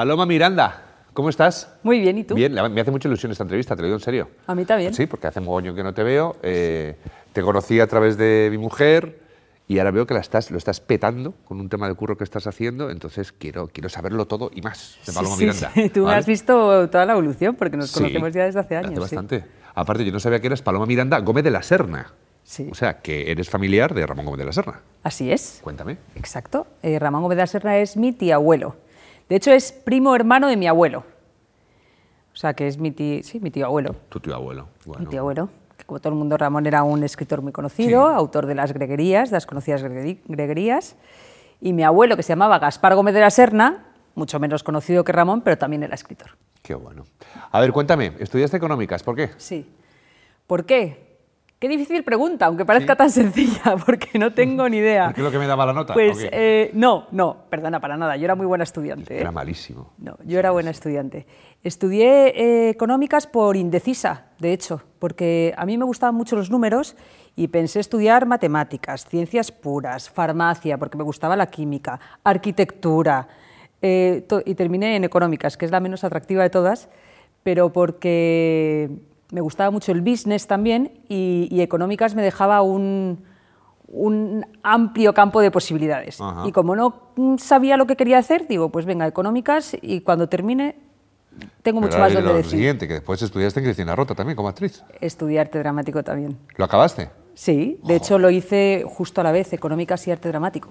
[0.00, 0.82] Paloma Miranda,
[1.12, 1.74] ¿cómo estás?
[1.82, 2.34] Muy bien, ¿y tú?
[2.34, 4.30] Bien, me hace mucha ilusión esta entrevista, te lo digo en serio.
[4.46, 4.94] A mí también.
[4.94, 6.36] Sí, porque hace mogoño que no te veo.
[6.42, 6.96] eh,
[7.34, 9.20] te conocí a través de mi mujer
[9.68, 12.24] y ahora veo que la estás, lo estás petando con un tema de curro que
[12.24, 15.70] estás haciendo, entonces quiero, quiero saberlo todo y más de Paloma Sí, Miranda.
[15.74, 16.16] sí, Tú ¿vale?
[16.16, 18.92] has visto toda la evolución, porque nos Sí, conocemos ya desde hace años.
[18.92, 19.00] Hace sí.
[19.16, 19.44] bastante.
[19.74, 22.10] Aparte, yo no sabía que eras Paloma Miranda Gómez de la Serna.
[22.42, 22.70] Sí.
[22.72, 24.80] O sea, que eres familiar de Ramón Gómez de la Serna.
[25.02, 25.98] Así es, Cuéntame.
[26.14, 26.66] exacto.
[26.82, 28.76] Eh, Ramón Gómez de la Serna es mi tío abuelo.
[29.30, 31.04] De hecho, es primo hermano de mi abuelo.
[32.32, 33.94] O sea, que es mi tío, sí, mi tío abuelo.
[34.08, 34.68] Tu tío abuelo.
[34.84, 35.00] Bueno.
[35.04, 35.48] Mi tío abuelo.
[35.78, 38.14] Que como todo el mundo, Ramón era un escritor muy conocido, Sí.
[38.14, 40.96] autor de las greguerías, de las conocidas greguerías.
[41.60, 45.12] Y mi abuelo, que se llamaba Gaspar Gómez de la Serna, mucho menos conocido que
[45.12, 46.30] Ramón, pero también era escritor.
[46.62, 47.04] Qué bueno.
[47.52, 49.02] A ver, cuéntame, ¿estudiaste económicas?
[49.02, 49.30] ¿Por qué?
[49.38, 49.66] Sí.
[50.46, 51.09] ¿Por qué?
[51.60, 55.08] Qué difícil pregunta, aunque parezca tan sencilla, porque no tengo ni idea.
[55.08, 55.92] ¿Por qué es lo que me daba la nota?
[55.92, 56.30] Pues ¿O qué?
[56.32, 58.16] eh, no, no, perdona, para nada.
[58.16, 59.18] Yo era muy buena estudiante.
[59.18, 59.20] ¿eh?
[59.20, 59.92] Era malísimo.
[59.98, 61.26] No, yo era buena estudiante.
[61.62, 66.96] Estudié eh, económicas por indecisa, de hecho, porque a mí me gustaban mucho los números
[67.36, 73.28] y pensé estudiar matemáticas, ciencias puras, farmacia, porque me gustaba la química, arquitectura,
[73.82, 76.88] eh, y terminé en económicas, que es la menos atractiva de todas,
[77.42, 78.88] pero porque
[79.32, 83.24] me gustaba mucho el business también y, y económicas me dejaba un,
[83.88, 86.20] un amplio campo de posibilidades.
[86.20, 86.46] Ajá.
[86.46, 86.94] Y como no
[87.38, 90.76] sabía lo que quería hacer, digo, pues venga, económicas y cuando termine
[91.62, 92.58] tengo mucho Pero más ahora donde decir.
[92.58, 94.82] siguiente, que después estudiaste en Cristina Rota también como actriz.
[95.00, 96.36] Estudié arte dramático también.
[96.56, 97.10] ¿Lo acabaste?
[97.34, 100.70] Sí, de hecho lo hice justo a la vez, económicas y arte dramático.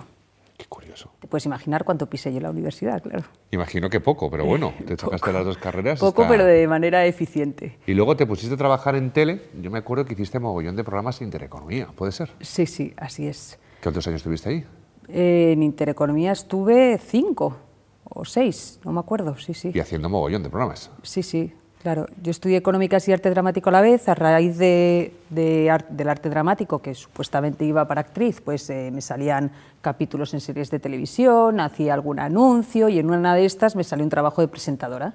[0.60, 1.10] Qué curioso.
[1.20, 3.24] Te puedes imaginar cuánto pisé yo en la universidad, claro.
[3.52, 6.02] Imagino que poco, pero bueno, te sacaste las dos carreras.
[6.02, 7.80] Poco, pero de manera eficiente.
[7.88, 9.42] Y luego te pusiste a trabajar en tele.
[9.62, 12.32] Yo me acuerdo que hiciste mogollón de programas en Intereconomía, ¿puede ser?
[12.42, 13.58] Sí, sí, así es.
[13.82, 14.66] ¿Cuántos años estuviste ahí?
[15.08, 17.56] Eh, en Intereconomía estuve cinco
[18.04, 19.72] o seis, no me acuerdo, sí, sí.
[19.74, 20.92] Y haciendo mogollón de programas.
[21.04, 22.06] Sí, sí, claro.
[22.22, 26.10] Yo estudié económicas y arte dramático a la vez, a raíz de, de ar- del
[26.10, 29.52] arte dramático, que supuestamente iba para actriz, pues eh, me salían
[29.82, 34.04] capítulos en series de televisión, hacía algún anuncio y en una de estas me salió
[34.04, 35.14] un trabajo de presentadora.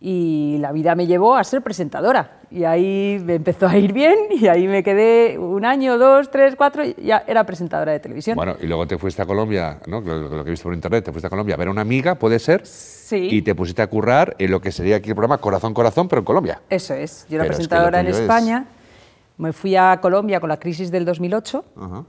[0.00, 2.38] Y la vida me llevó a ser presentadora.
[2.52, 6.54] Y ahí me empezó a ir bien y ahí me quedé un año, dos, tres,
[6.56, 8.36] cuatro y ya era presentadora de televisión.
[8.36, 10.00] Bueno, y luego te fuiste a Colombia, ¿no?
[10.00, 11.80] Lo, lo que he visto por internet, te fuiste a Colombia a ver a una
[11.80, 12.64] amiga, ¿puede ser?
[12.64, 12.97] Sí.
[13.16, 16.20] Y te pusiste a currar en lo que sería aquí el programa Corazón, Corazón, pero
[16.20, 16.60] en Colombia.
[16.68, 17.26] Eso es.
[17.28, 18.66] Yo era Pero es que lo presentadora en tuyo es- España.
[19.38, 22.04] Me fui a Colombia con la crisis del 2008 Ajá.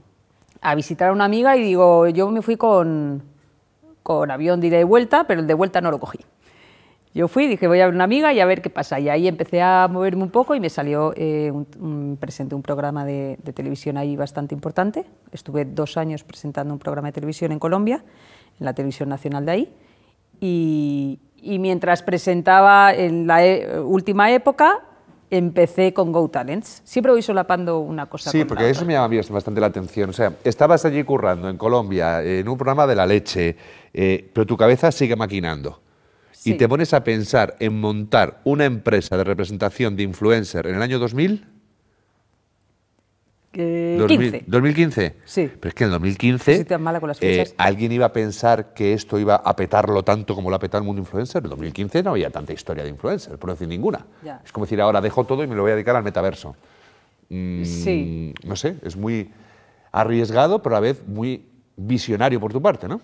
[0.62, 3.22] a visitar a una amiga y digo, yo me fui con,
[4.02, 6.18] con avión de ida y vuelta, pero el de vuelta no lo cogí.
[7.14, 9.00] Yo fui, dije, voy a ver una amiga y a ver qué pasa.
[9.00, 12.62] Y ahí empecé a moverme un poco y me salió eh, un, un- presenté un
[12.62, 15.04] programa de, de televisión ahí bastante importante.
[15.32, 18.04] Estuve dos años presentando un programa de televisión en Colombia,
[18.60, 19.74] en la televisión nacional de ahí.
[20.40, 24.80] Y, y mientras presentaba en la e- última época,
[25.30, 26.82] empecé con Go Talents.
[26.84, 28.86] Siempre voy solapando una cosa Sí, con porque la eso otra.
[28.88, 30.10] me llama bastante la atención.
[30.10, 33.56] O sea, estabas allí currando en Colombia, en un programa de la leche,
[33.94, 35.80] eh, pero tu cabeza sigue maquinando.
[36.32, 36.54] Y Sí.
[36.54, 40.98] te pones a pensar en montar una empresa de representación de influencer en el año
[40.98, 41.46] 2000.
[43.52, 44.44] Eh, 2000 15.
[44.46, 45.16] 2015.
[45.24, 45.50] Sí.
[45.58, 48.12] Pero es que en el 2015 Soy tan mala con las eh, alguien iba a
[48.12, 51.40] pensar que esto iba a petarlo tanto como lo ha petado el mundo influencer.
[51.40, 54.06] En el 2015 no había tanta historia de influencer, por no decir ninguna.
[54.24, 54.40] Ya.
[54.44, 56.54] Es como decir, ahora dejo todo y me lo voy a dedicar al metaverso.
[57.28, 58.34] Mm, Sí.
[58.44, 59.30] No sé, es muy
[59.92, 61.44] arriesgado, pero a la vez muy
[61.76, 63.00] visionario por tu parte, ¿no?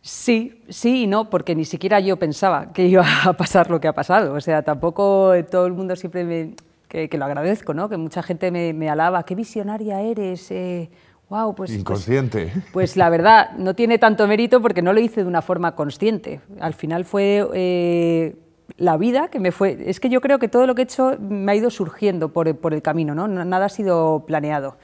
[0.00, 3.88] Sí, sí y no, porque ni siquiera yo pensaba que iba a pasar lo que
[3.88, 4.34] ha pasado.
[4.34, 6.54] O sea, tampoco todo el mundo siempre me...
[6.96, 7.90] Que, que lo agradezco, ¿no?
[7.90, 10.88] Que mucha gente me, me alaba, qué visionaria eres, eh,
[11.28, 11.68] wow, pues...
[11.70, 12.50] pues- Inconsciente.
[12.72, 16.40] Pues la verdad, no tiene tanto mérito porque no lo hice de una forma consciente.
[16.58, 18.36] Al final fue eh,
[18.78, 19.76] la vida que me fue...
[19.90, 22.56] Es que yo creo que todo lo que he hecho me ha ido surgiendo por,
[22.56, 23.28] por el camino, ¿no?
[23.28, 24.78] No- Nada ha sido planeado.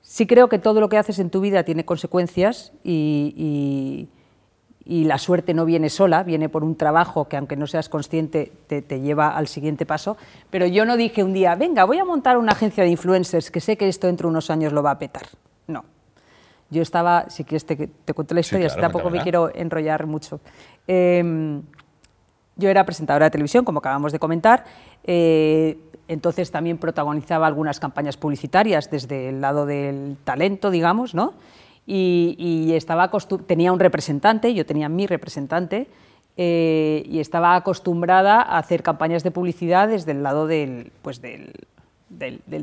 [0.00, 4.08] Sí creo que todo lo que haces en tu vida tiene consecuencias y, y-
[4.90, 8.50] y la suerte no viene sola, viene por un trabajo que aunque no seas consciente
[8.68, 10.16] te, te lleva al siguiente paso.
[10.48, 13.60] Pero yo no dije un día, venga, voy a montar una agencia de influencers que
[13.60, 15.26] sé que esto dentro de unos años lo va a petar.
[15.66, 15.84] No.
[16.70, 19.50] Yo estaba, si quieres te, te cuento la Sí, historia, claro, si tampoco me quiero
[19.54, 20.40] enrollar mucho.
[20.86, 21.60] Eh,
[22.56, 24.64] yo era presentadora de televisión, como acabamos de comentar.
[25.04, 31.34] eh, entonces también protagonizaba algunas campañas publicitarias desde el lado del talento, digamos, ¿no?
[31.90, 33.10] Y, estaba
[33.46, 35.88] tenía un representante, yo tenía mi representante,
[36.36, 41.54] eh, y estaba acostumbrada a hacer campañas de publicidad desde el lado del, pues del,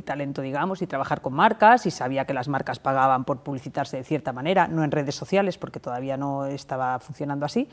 [0.04, 4.04] talento, digamos, y trabajar con marcas, y sabía que las marcas pagaban por publicitarse de
[4.04, 7.68] cierta manera, no en redes sociales, porque todavía no estaba funcionando así,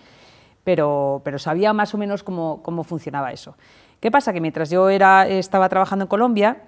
[0.64, 3.56] pero, pero sabía más o menos cómo, cómo funcionaba eso.
[4.00, 4.32] ¿Qué pasa?
[4.32, 6.62] Que mientras yo estaba trabajando en Colombia,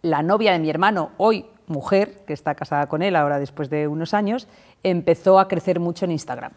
[0.00, 3.88] la novia de mi hermano, hoy mujer, que está casada con él ahora después de
[3.88, 4.48] unos años,
[4.82, 6.52] empezó a crecer mucho en Instagram.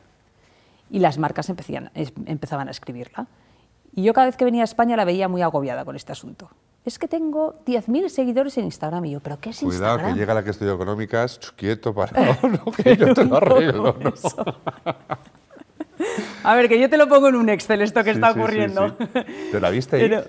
[0.90, 3.28] Y las marcas empezaban a escribirla.
[3.96, 6.50] Y yo cada vez que venía a España la veía muy agobiada con este asunto.
[6.86, 9.06] Es que tengo 10.000 seguidores en Instagram.
[9.06, 10.14] Y yo, ¿pero qué es Cuidado, Instagram?
[10.14, 13.96] que llega la que estudió económicas, quieto, parado, no, que yo te lo arreglo.
[14.00, 14.14] ¿no?
[16.44, 18.40] A ver, que yo te lo pongo en un Excel esto que Sí, está sí,
[18.40, 18.90] ocurriendo.
[19.00, 19.06] sí.
[19.52, 20.02] ¿Te la viste ahí?
[20.10, 20.24] Pero,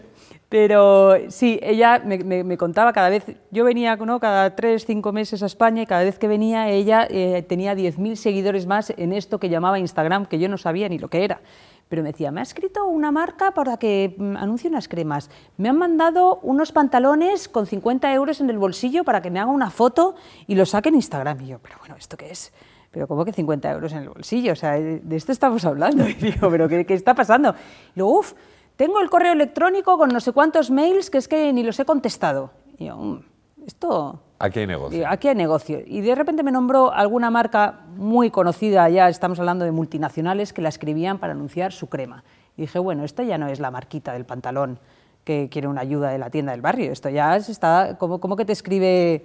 [0.54, 4.20] pero sí, ella me, contaba cada vez, yo venía ¿no?
[4.20, 8.14] cada tres, cinco meses a España y cada vez que venía ella eh, tenía 10.000
[8.14, 11.40] seguidores más en esto que llamaba Instagram, que yo no sabía ni lo que era.
[11.88, 15.28] Pero me decía, me ha escrito una marca para que mm, anuncie unas cremas.
[15.56, 19.50] Me han mandado unos pantalones con 50 euros en el bolsillo para que me haga
[19.50, 20.14] una foto
[20.46, 21.40] y lo saque en Instagram.
[21.40, 22.52] Y yo, pero bueno, ¿esto qué es?
[22.92, 24.52] Pero ¿cómo que 50 euros en el bolsillo?
[24.52, 26.08] O sea, de esto estamos hablando.
[26.08, 27.56] Y digo, ¿pero qué, qué está pasando?
[27.96, 28.34] Y luego, uff,
[28.76, 31.84] tengo el correo electrónico con no sé cuántos mails que es que ni los he
[31.84, 32.50] contestado.
[32.78, 33.20] Y yo, "Mm,
[33.66, 34.20] esto...
[34.38, 34.98] Aquí hay negocio.
[34.98, 35.80] Digo, aquí hay negocio.
[35.86, 40.60] Y de repente me nombró alguna marca muy conocida, ya estamos hablando de multinacionales, que
[40.60, 42.24] la escribían para anunciar su crema.
[42.56, 44.78] Y dije, bueno, esta ya no es la marquita del pantalón
[45.24, 48.44] que quiere una ayuda de la tienda del barrio, esto ya está, como, como que
[48.44, 49.24] te escribe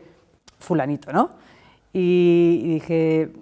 [0.57, 1.31] fulanito, ¿no?
[1.91, 3.33] Y, y dije,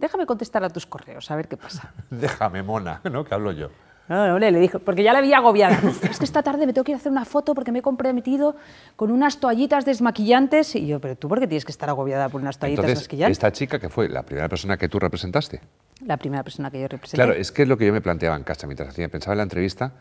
[0.00, 1.92] déjame contestar a tus correos, a ver qué pasa.
[2.10, 3.24] Déjame, mona, ¿no?
[3.24, 3.68] Que hablo yo.
[4.06, 5.78] No, no, le le dijo, porque ya la había agobiada.
[5.82, 7.78] "Uf, es que esta tarde me tengo que ir a hacer una foto porque me
[7.78, 8.54] he comprometido
[8.96, 10.76] con unas toallitas desmaquillantes.
[10.76, 13.38] Y yo, pero tú, ¿por qué tienes que estar agobiada por unas toallitas Entonces, desmaquillantes?
[13.38, 15.60] esta chica que fue la primera persona que tú representaste.
[16.04, 17.16] La primera persona que yo representé.
[17.16, 19.38] Claro, es que es lo que yo me planteaba en casa mientras hacía, pensaba en
[19.38, 19.92] la entrevista,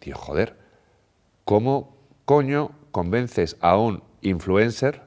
[0.00, 0.56] tío, joder,
[1.44, 5.02] ¿cómo coño convences a un influencer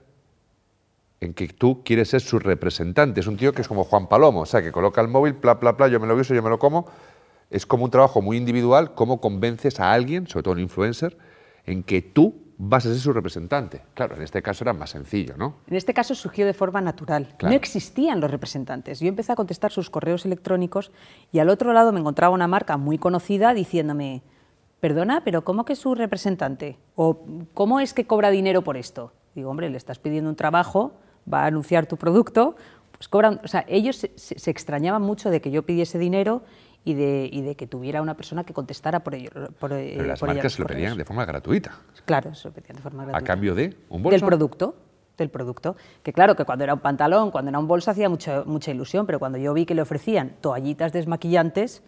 [1.20, 3.20] en que tú quieres ser su representante?
[3.20, 5.56] Es un tío que es como Juan Palomo, o sea, que coloca el móvil, bla,
[5.56, 6.88] bla, bla, yo me lo uso, yo me lo como.
[7.50, 11.18] Es como un trabajo muy individual, cómo convences a alguien, sobre todo un influencer,
[11.66, 13.84] en que tú vas a ser su representante.
[13.94, 15.56] Claro, en este caso era más sencillo, ¿no?
[15.68, 17.36] En este caso surgió de forma natural.
[17.38, 17.52] Claro.
[17.52, 19.00] No existían los representantes.
[19.00, 20.92] Yo empecé a contestar sus correos electrónicos
[21.32, 24.24] y al otro lado me encontraba una marca muy conocida diciéndome,
[24.80, 26.78] perdona, pero ¿cómo que es su representante?
[26.96, 27.20] ¿O
[27.54, 29.14] cómo es que cobra dinero por esto?
[29.36, 30.94] Digo, hombre, le estás pidiendo un trabajo,
[31.32, 32.56] va a anunciar tu producto,
[32.92, 33.40] pues cobran...
[33.44, 36.42] O sea, ellos se, se- se extrañaban mucho de que yo pidiese dinero
[36.90, 39.30] y de, y de que tuviera una persona que contestara por ello.
[39.60, 41.72] Por, eh, Pero las por marcas los lo pedían de forma gratuita,
[42.06, 43.18] Claro, se lo pedían de forma gratuita.
[43.24, 44.14] a cambio de un bolso.
[44.16, 44.76] Del producto,
[45.18, 45.76] del producto.
[46.04, 49.06] Que claro, que cuando era un pantalón, cuando era un bolso hacía mucha, mucha ilusión,
[49.06, 51.82] pero cuando yo vi que le ofrecían toallitas desmaquillantes,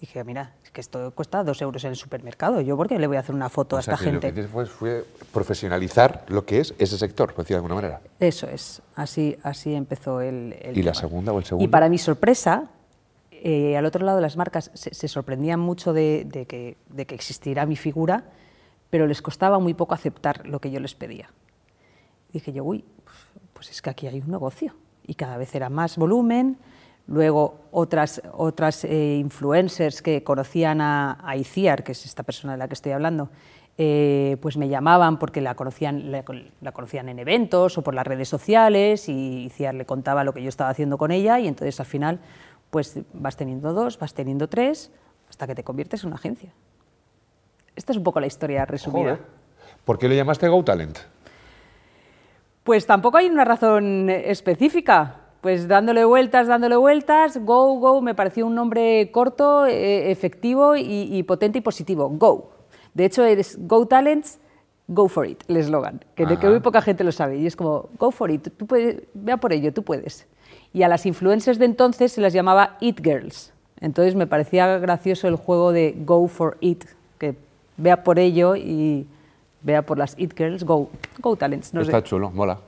[0.00, 2.60] dije, mira, es que esto cuesta dos euros en el supermercado.
[2.60, 4.28] ¿Yo por qué le voy a hacer una foto O a sea, esta que gente?
[4.28, 8.00] Lo que fue, fue profesionalizar lo que es ese sector, por decirlo de alguna manera.
[8.20, 11.70] Eso es, así, así empezó el, el ¿Y la segunda o el Y segundo?
[11.70, 12.68] para mi sorpresa,
[13.48, 16.76] eh, al otro lado las marcas se, sorprendían mucho de, que,
[17.14, 18.24] existiera mi figura,
[18.90, 21.30] pero les costaba muy poco aceptar lo que yo les pedía.
[22.32, 22.84] Dije yo, uy,
[23.52, 24.74] pues es que aquí hay un negocio.
[25.06, 26.58] Y cada vez era más volumen.
[27.06, 32.58] Luego otras, otras eh, influencers que conocían a, a Iciar, que es esta persona de
[32.58, 33.30] la que estoy hablando,
[33.78, 38.26] eh, pues me llamaban porque la conocían, la conocían en eventos o por las redes
[38.26, 41.84] sociales y Iciar le contaba lo que yo estaba haciendo con ella y entonces al
[41.84, 42.18] final
[42.70, 44.90] pues vas teniendo dos, vas teniendo tres,
[45.28, 46.52] hasta que te conviertes en una agencia.
[47.74, 49.16] Esta es un poco la historia resumida.
[49.16, 49.26] Joder.
[49.84, 50.98] ¿Por qué le llamaste Go Talent?
[52.64, 55.20] Pues tampoco hay una razón específica.
[55.40, 61.14] Pues dándole vueltas, dándole vueltas, Go, Go me pareció un nombre corto, eh, efectivo y,
[61.16, 62.08] y potente y positivo.
[62.08, 62.50] Go.
[62.94, 64.40] De hecho, es Go Talents,
[64.88, 67.36] Go for it, el eslogan, que, que muy poca gente lo sabe.
[67.36, 70.26] Y es como, Go for it, tú puedes, vea por ello, tú puedes.
[70.76, 73.50] Y a las influencers de entonces se las llamaba It Girls.
[73.80, 76.84] Entonces me parecía gracioso el juego de Go for it,
[77.18, 77.34] que
[77.78, 79.06] vea por ello y
[79.62, 80.90] vea por las It Girls, Go,
[81.20, 81.72] Go Talents.
[81.72, 81.86] No sé.
[81.86, 82.58] Está chulo, mola.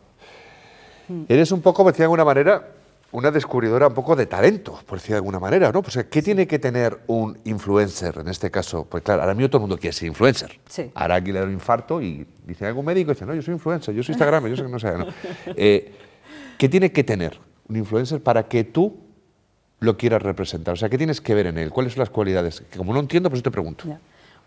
[1.28, 2.68] Eres un poco, por decir de alguna manera,
[3.12, 5.82] una descubridora un poco de talento, por decir de alguna manera, ¿no?
[5.82, 8.86] Pues, ¿qué tiene que tener un influencer en este caso?
[8.86, 10.58] Pues claro, ahora mismo todo el mundo quiere ser influencer.
[10.66, 10.90] Sí.
[10.94, 13.52] Ahora aquí le da un infarto y dice algún médico y dice, no, yo soy
[13.52, 14.96] influencer, yo soy Instagram, yo sé que no sé.
[14.96, 15.06] ¿no?
[15.56, 15.92] Eh,
[16.56, 18.96] ¿Qué tiene que tener un influencer para que tú
[19.80, 20.74] lo quieras representar?
[20.74, 21.70] O sea, ¿qué tienes que ver en él?
[21.70, 22.62] ¿Cuáles son las cualidades?
[22.70, 23.84] Que como no entiendo, pues yo te pregunto.
[23.86, 23.98] Ya.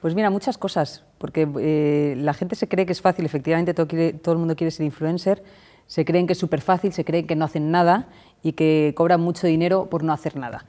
[0.02, 3.88] Pues mira, muchas cosas, porque eh, la gente se cree que es fácil, efectivamente todo,
[3.88, 5.44] quiere- todo el mundo quiere ser influencer,
[5.86, 8.08] se creen que es súper fácil, se creen que no hacen nada
[8.42, 10.66] y que cobran mucho dinero por no hacer nada.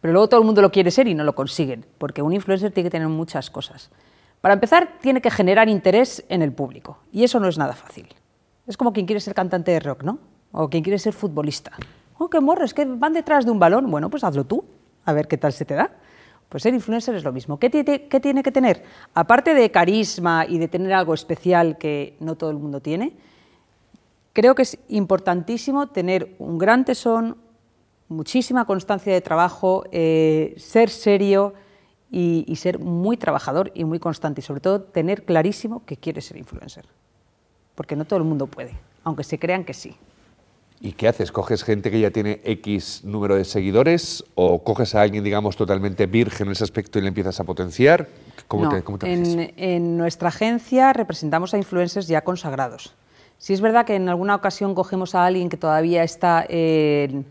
[0.00, 2.72] Pero luego todo el mundo lo quiere ser y no lo consiguen, porque un influencer
[2.72, 3.90] tiene que tener muchas cosas.
[4.40, 8.08] Para empezar, tiene que generar interés en el público, y eso no es nada fácil.
[8.66, 10.18] Es como quien quiere ser cantante de rock, ¿no?
[10.52, 11.72] O quien quiere ser futbolista.
[12.18, 13.90] Oh, qué morro, es que van detrás de un balón.
[13.90, 14.64] Bueno, pues hazlo tú,
[15.04, 15.90] a ver qué tal se te da.
[16.48, 17.58] Pues ser influencer es lo mismo.
[17.58, 18.84] ¿Qué tiene, que tener?
[19.14, 23.16] Aparte de carisma y de tener algo especial que no todo el mundo tiene,
[24.32, 27.36] creo que es importantísimo tener un gran tesón,
[28.08, 31.54] muchísima constancia de trabajo, eh, ser serio
[32.10, 36.36] y, ser muy trabajador y muy constante y sobre todo tener clarísimo que quiere ser
[36.36, 36.86] influencer.
[37.74, 39.96] Porque no todo el mundo puede, aunque se crean que sí.
[40.80, 41.32] ¿Y qué haces?
[41.32, 46.06] ¿Coges gente que ya tiene X número de seguidores o coges a alguien, digamos, totalmente
[46.06, 48.08] virgen en ese aspecto y le empiezas a potenciar?
[48.46, 52.94] ¿Cómo te, cómo en, en, nuestra agencia representamos a influencers ya consagrados.
[53.38, 57.26] Si es verdad que en alguna ocasión cogemos a alguien que todavía está en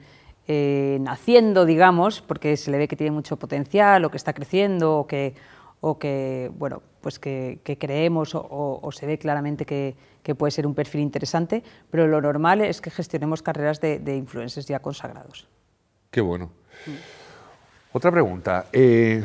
[0.47, 4.99] eh, naciendo, digamos, porque se le ve que tiene mucho potencial o que está creciendo
[4.99, 5.33] o que,
[5.81, 9.95] o que bueno, pues que, creemos o, se ve claramente que,
[10.35, 14.79] puede ser un perfil interesante, pero lo normal es que gestionemos carreras de, influencers ya
[14.79, 15.47] consagrados.
[16.09, 16.49] Qué bueno.
[17.93, 18.65] Otra pregunta.
[18.73, 19.23] Eh,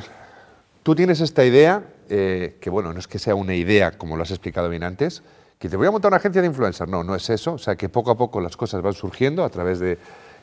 [0.83, 4.25] tú tienes esta idea, eh, que bueno, no es que sea una idea como lo
[4.25, 5.23] has explicado bien antes,
[5.59, 6.91] que te voy a montar una agencia de influencers.
[6.91, 7.55] No, no es eso.
[7.55, 9.97] O sea, que poco a poco las cosas van surgiendo a través de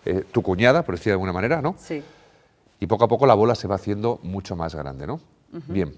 [0.06, 1.75] eh, tu cuñada, por decir de alguna manera, ¿no?
[1.77, 2.01] Sí.
[2.79, 5.20] Y poco a poco la bola se va haciendo mucho más grande, ¿no?
[5.67, 5.94] Bien.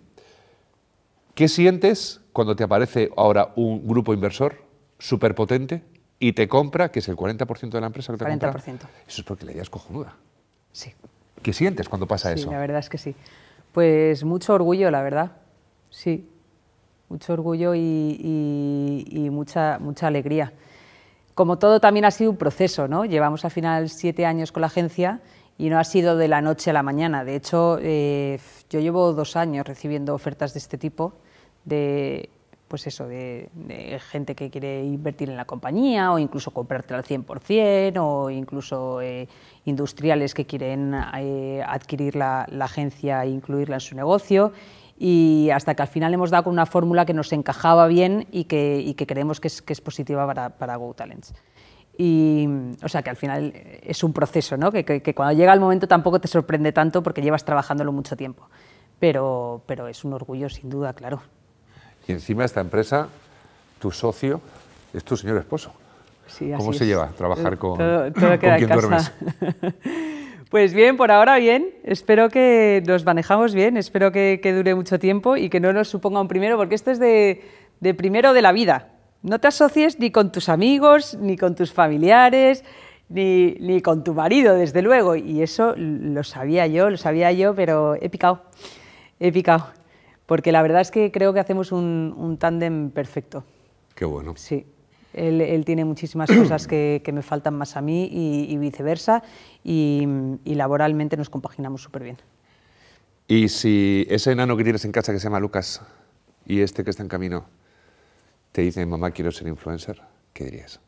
[1.39, 4.57] ¿Qué sientes cuando te aparece ahora un grupo inversor
[4.97, 5.85] súper potente
[6.19, 8.39] y te compra, que es el 40% de la empresa que te 40%.
[8.39, 8.89] compra?
[9.07, 10.17] Eso es porque la idea es cojonuda.
[10.73, 10.91] Sí.
[11.41, 12.51] ¿Qué sientes cuando pasa sí, eso?
[12.51, 13.15] la verdad es que sí.
[13.71, 15.31] Pues mucho orgullo, la verdad.
[15.89, 16.27] Sí,
[17.07, 20.51] mucho orgullo y, y mucha, mucha alegría
[21.35, 23.05] como todo también ha sido un proceso, ¿no?
[23.05, 25.21] Llevamos al final siete años con la agencia
[25.57, 27.23] y no ha sido de la noche a la mañana.
[27.23, 31.13] De hecho, eh, yo llevo dos años recibiendo ofertas de este tipo,
[31.69, 32.29] de,
[32.69, 33.49] pues eso, de,
[34.11, 39.27] gente que quiere invertir en la compañía o incluso comprártela al 100% o incluso eh,
[39.65, 44.53] industriales que quieren eh, adquirir la, agencia e incluirla en su negocio
[44.97, 48.45] y hasta que al final hemos dado con una fórmula que nos encajaba bien y
[48.45, 51.33] que, y que creemos que es, que es positiva para, para Go Talents.
[51.97, 52.47] Y,
[52.83, 54.71] o sea que al final es un proceso, ¿no?
[54.71, 58.47] que, que, cuando llega el momento tampoco te sorprende tanto porque llevas trabajándolo mucho tiempo.
[58.99, 61.21] Pero, pero es un orgullo sin duda, claro.
[62.09, 63.07] Y encima esta empresa,
[63.77, 64.41] tu socio,
[64.95, 65.71] es tu señor esposo.
[66.25, 69.11] Sí, ¿Cómo se lleva trabajar con, todo, todo con quien duermes?
[70.49, 71.69] Pues bien, por ahora bien.
[71.83, 76.19] Espero que nos manejamos bien, espero que, dure mucho tiempo y que no nos suponga
[76.19, 77.43] un primero, porque esto es de,
[77.95, 78.87] primero de la vida.
[79.21, 82.63] No te asocies ni con tus amigos, ni con tus familiares,
[83.09, 85.15] ni, ni, con tu marido, desde luego.
[85.15, 88.41] Y eso lo sabía yo, lo sabía yo, pero he picado,
[89.19, 89.78] he picado.
[90.29, 93.43] Porque la verdad es que creo que hacemos un, un tándem perfecto.
[93.95, 94.35] Qué bueno.
[94.37, 94.63] Sí.
[95.11, 99.23] Él, tiene muchísimas cosas que, me faltan más a mí y, viceversa,
[99.63, 100.05] y,
[100.45, 102.17] laboralmente nos compaginamos súper bien.
[103.27, 105.81] Y si ese enano que tienes en casa que se llama Lucas
[106.45, 107.45] y este que está en camino
[108.51, 109.99] te dice, mamá, quiero ser influencer,
[110.33, 110.79] ¿qué dirías?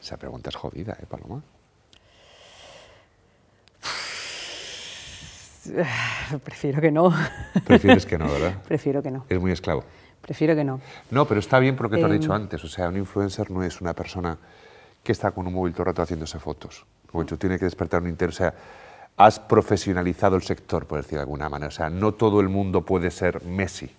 [0.00, 1.44] Esa pregunta es jodida, ¿eh, Paloma?
[6.44, 7.12] Prefiero que no.
[7.64, 8.54] Prefieres que no, ¿verdad?
[8.66, 9.24] Prefiero que no.
[9.28, 9.84] Es muy esclavo.
[10.20, 10.80] Prefiero que no.
[11.10, 12.62] No, pero está bien porque te lo he dicho em, antes.
[12.64, 14.38] O sea, un influencer no es una persona
[15.02, 16.86] que está con un móvil todo el rato haciéndose fotos.
[17.10, 18.36] Como tú tiene que despertar un interés.
[18.36, 18.54] O sea,
[19.16, 21.68] has profesionalizado el sector, por decir de alguna manera.
[21.68, 23.90] O sea, no todo el mundo puede ser Messi.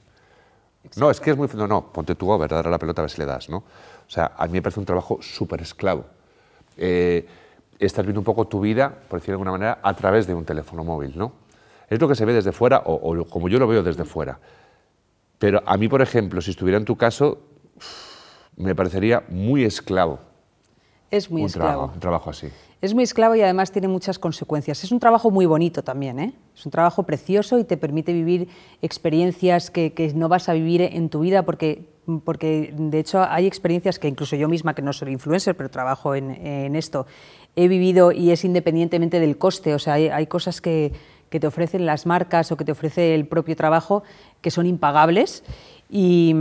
[0.98, 1.48] No, es que es muy...
[1.56, 3.58] No, no, ponte tú over, dar la pelota a ver si le das, ¿no?
[3.58, 6.06] O sea, a mí me parece un trabajo súper esclavo.
[6.78, 7.26] Eh,
[7.80, 10.46] estás viendo un poco tu vida, por decir de alguna manera, a través de un
[10.46, 11.43] teléfono móvil, ¿no?
[11.90, 14.40] Es lo que se ve desde fuera, o, o como yo lo veo desde fuera.
[15.40, 17.40] Pero a mí, por ejemplo, si estuviera en tu caso,
[18.56, 20.20] me parecería muy esclavo.
[21.12, 21.92] Es muy esclavo.
[21.94, 22.48] un trabajo así.
[22.82, 24.84] Es muy esclavo y además tiene muchas consecuencias.
[24.84, 26.34] Es un trabajo muy bonito también, ¿eh?
[26.56, 28.50] Es un trabajo precioso y te permite vivir
[28.82, 31.88] experiencias que, no vas a vivir en tu vida porque,
[32.26, 36.16] porque, de hecho, hay experiencias que incluso yo misma, que no soy influencer, pero trabajo
[36.16, 37.06] en, esto,
[37.56, 39.76] he vivido y es independientemente del coste.
[39.76, 40.94] O sea, hay cosas que,
[41.34, 44.04] que te ofrecen las marcas o que te ofrece el propio trabajo
[44.40, 45.44] que son impagables
[45.90, 46.36] y,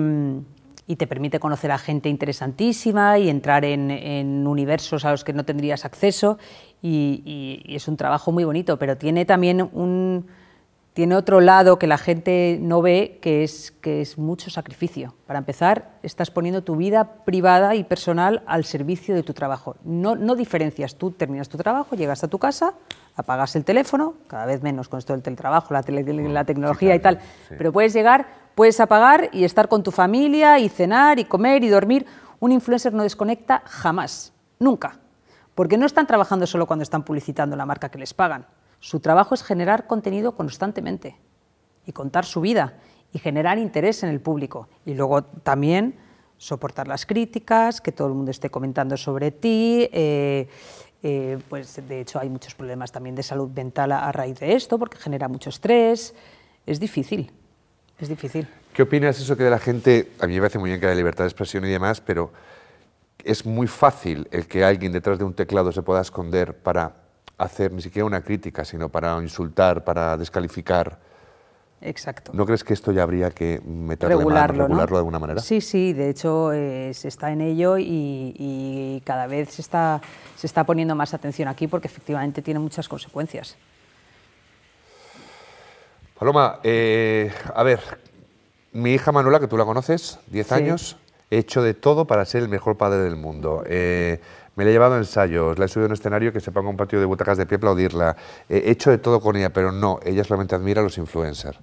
[0.99, 5.87] te permite conocer a gente interesantísima y entrar en, universos a los que no tendrías
[5.87, 6.37] acceso.
[6.83, 10.27] Y, es un trabajo muy bonito, pero tiene también un,
[10.95, 15.15] tiene otro lado que la gente no ve, que es, que es mucho sacrificio.
[15.27, 19.77] Para empezar, estás poniendo tu vida privada y personal al servicio de tu trabajo.
[19.85, 22.75] No, no diferencias, tú terminas tu trabajo, llegas a tu casa,
[23.17, 27.21] apagas el teléfono, cada vez menos con esto del teletrabajo, la, la tecnología y tal,
[27.49, 31.69] pero puedes llegar, puedes apagar y estar con tu familia y cenar y comer y
[31.69, 32.05] dormir.
[32.39, 34.99] Un influencer no desconecta jamás, nunca,
[35.55, 38.45] porque no están trabajando solo cuando están publicitando la marca que les pagan.
[38.83, 41.15] Su trabajo es generar contenido constantemente
[41.87, 42.81] y contar su vida
[43.13, 44.69] y generar interés en el público.
[44.85, 45.95] Y luego también
[46.37, 49.89] soportar las críticas, que todo el mundo esté comentando sobre ti.
[49.93, 50.49] eh,
[51.05, 54.81] eh, pues de hecho hay muchos problemas también de salud mental a, raíz de esto,
[54.81, 56.13] porque genera mucho estrés.
[56.67, 57.31] Es difícil,
[58.01, 58.49] es difícil.
[58.73, 60.97] ¿Qué opinas eso que de la gente, a mí me parece muy bien que haya
[60.97, 62.33] libertad de expresión y demás, pero
[63.23, 67.02] es muy fácil el que alguien detrás de un teclado se pueda esconder para
[67.43, 70.99] hacer ni siquiera una crítica, sino para insultar, para descalificar?
[71.85, 72.31] Exacto.
[72.33, 74.69] ¿No crees que esto ya habría que meterle mano, regularlo, ¿no?
[74.69, 75.41] regularlo de alguna manera?
[75.41, 80.01] Sí, sí, de hecho eh, se está en ello y, y cada vez se está,
[80.37, 83.57] se está poniendo más atención aquí porque efectivamente tiene muchas consecuencias.
[86.19, 87.81] Paloma, eh, a ver,
[88.73, 90.55] mi hija Manuela, que tú la conoces, 10 Sí.
[90.55, 90.97] años,
[91.33, 93.65] he hecho de todo para ser el mejor padre del mundo.
[93.67, 94.21] Eh,
[94.55, 96.69] me la he llevado a ensayos, la he subido a un escenario que se ponga
[96.69, 98.17] un patio de butacas de pie a aplaudirla.
[98.51, 101.59] Eh, he hecho de todo con ella, pero no, ella solamente admira a los influencers.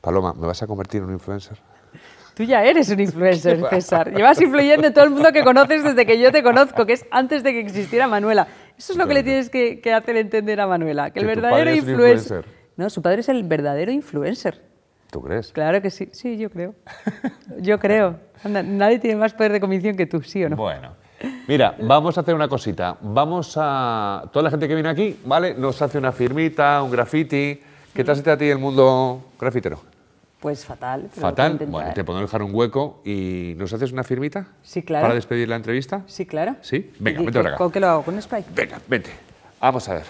[0.00, 1.58] Paloma, ¿me vas a convertir en un influencer?
[2.34, 4.14] Tú ya eres un influencer, César.
[4.14, 7.04] Llevas influyendo en todo el mundo que conoces desde que yo te conozco, que es
[7.10, 8.46] antes de que existiera Manuela.
[8.78, 11.34] Eso es lo que le tienes que, que hacer entender a Manuela, que el Que
[11.34, 12.36] tu verdadero influencer...
[12.36, 12.44] influencer.
[12.76, 14.67] No, su padre es el verdadero influencer.
[15.10, 15.52] ¿Tú crees?
[15.52, 16.74] Claro que sí, sí, yo creo.
[17.60, 18.16] Yo creo.
[18.44, 20.56] Anda, nadie tiene más poder de convicción que tú, ¿sí o no?
[20.56, 20.92] Bueno,
[21.46, 22.96] mira, vamos a hacer una cosita.
[23.00, 24.24] Vamos a.
[24.32, 25.54] Toda la gente que viene aquí, ¿vale?
[25.54, 27.60] Nos hace una firmita, un graffiti.
[27.94, 29.80] ¿Qué tal se te da a ti el mundo grafitero?
[30.38, 31.08] Pues fatal.
[31.10, 31.58] Fatal.
[31.66, 34.46] Bueno, te podemos dejar un hueco y ¿nos haces una firmita?
[34.62, 35.04] Sí, claro.
[35.04, 36.02] Para despedir la entrevista.
[36.06, 36.54] Sí, claro.
[36.60, 36.92] ¿Sí?
[37.00, 37.58] Venga, ¿Y vente para acá.
[37.58, 38.02] ¿Con qué lo hago?
[38.02, 38.44] ¿Con spray?
[38.54, 39.10] Venga, vente.
[39.60, 40.04] Vamos a ver.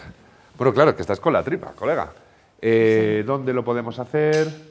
[0.58, 2.12] Bueno, claro, que estás con la tripa, colega.
[2.60, 4.67] Eh, ¿Dónde lo podemos hacer?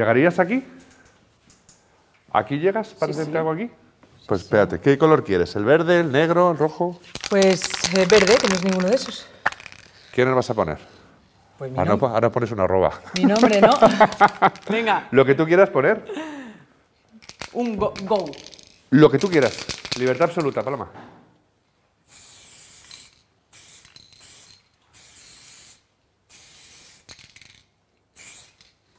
[0.00, 0.62] ¿Llegarías aquí?
[2.30, 3.34] ¿Aquí llegas para Sí, sí.
[3.34, 3.70] algo aquí?
[4.26, 5.56] Pues espérate, ¿qué color quieres?
[5.56, 7.00] ¿El verde, el negro, el rojo?
[7.30, 7.62] Pues
[7.96, 9.26] eh, verde, que no es ninguno de esos.
[10.12, 10.76] ¿Qué nos vas a poner?
[11.56, 12.92] Pues mi, Ahora, nom- po- ahora pones una arroba.
[13.16, 13.70] mi nombre, ¿no?
[14.70, 16.04] Venga, Lo que tú quieras poner,
[17.54, 17.94] un go.
[18.02, 18.30] go.
[18.90, 19.56] lo que tú quieras.
[19.98, 20.88] Libertad absoluta, Paloma.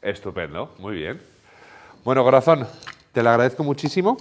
[0.07, 1.19] Estupendo, muy bien.
[2.05, 2.65] Bueno, corazón,
[3.11, 4.15] te lo agradezco muchísimo.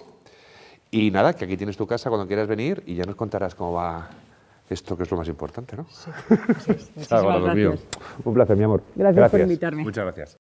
[0.91, 3.75] Y nada, que aquí tienes tu casa cuando quieras venir y ya nos contarás cómo
[3.75, 4.09] va
[4.69, 5.87] esto, que es lo más importante, ¿no?
[7.09, 7.71] Corazón mío.
[7.71, 7.89] gracias.
[8.25, 8.83] Un placer, mi amor.
[8.97, 9.85] Gracias por invitarme.
[9.85, 10.37] Muchas gracias.